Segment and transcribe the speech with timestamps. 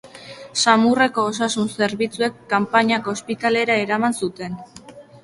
[0.59, 4.57] Samurreko osasun zerbitzuek kanpainako ospitalera eraman zuten.